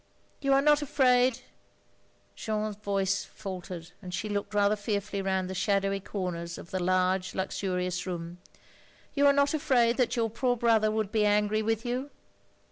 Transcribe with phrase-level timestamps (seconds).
[0.41, 1.41] "You are not afraid
[2.35, 7.35] —"Jeanne's voice faltered and she looked rather fearfully round the shadowy comers of the large
[7.35, 8.39] luxurious room,
[9.13, 12.09] "you are not afraid that your poor brother would be angry with you?